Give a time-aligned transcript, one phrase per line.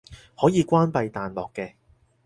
[0.35, 1.75] 可以關閉彈幕嘅